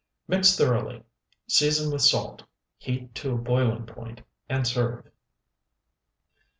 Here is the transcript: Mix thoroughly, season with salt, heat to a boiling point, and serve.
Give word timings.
Mix 0.27 0.57
thoroughly, 0.57 1.03
season 1.47 1.91
with 1.91 2.01
salt, 2.01 2.41
heat 2.79 3.13
to 3.13 3.33
a 3.33 3.37
boiling 3.37 3.85
point, 3.85 4.21
and 4.49 4.65
serve. 4.65 5.05